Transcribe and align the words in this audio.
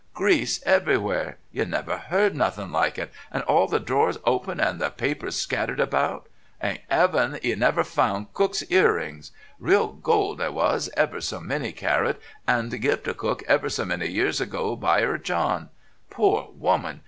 Grease 0.15 0.63
everywhere, 0.65 1.37
you 1.51 1.63
never 1.63 2.01
see 2.09 2.29
nothin' 2.35 2.71
like 2.71 2.97
it, 2.97 3.11
and 3.31 3.43
all 3.43 3.67
the 3.67 3.79
drawers 3.79 4.17
open 4.25 4.59
and 4.59 4.81
the 4.81 4.89
papers 4.89 5.35
scattered 5.35 5.79
about. 5.79 6.27
Thank 6.59 6.81
'Eaven 6.89 7.37
'e 7.45 7.53
never 7.53 7.83
found 7.83 8.33
Cook's 8.33 8.63
earrings. 8.71 9.31
Real 9.59 9.89
gold 9.89 10.39
they 10.39 10.49
was, 10.49 10.89
ever 10.97 11.21
so 11.21 11.39
many 11.39 11.71
carat 11.71 12.19
and 12.47 12.71
give 12.81 13.03
to 13.03 13.13
Cook 13.13 13.43
ever 13.47 13.69
so 13.69 13.85
many 13.85 14.07
years 14.07 14.41
ago 14.41 14.75
by 14.75 15.01
'er 15.03 15.19
John. 15.19 15.69
Poor 16.09 16.49
woman! 16.51 16.99